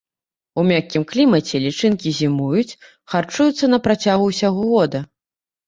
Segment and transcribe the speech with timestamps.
[0.61, 2.77] У мяккім клімаце лічынкі зімуюць,
[3.15, 5.07] харчуюцца на працягу ўсяго года.